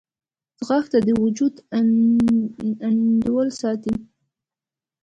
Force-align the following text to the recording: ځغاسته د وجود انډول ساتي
ځغاسته 0.65 0.97
د 1.05 1.09
وجود 1.23 1.53
انډول 2.87 3.47
ساتي 3.61 3.93